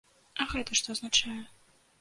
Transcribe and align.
А 0.43 0.47
гэта 0.53 0.79
што 0.79 0.87
азначае? 0.95 1.39